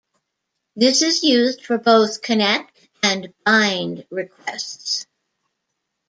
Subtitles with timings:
[0.75, 2.71] This is used for both "connect"
[3.03, 5.05] and "bind" requests.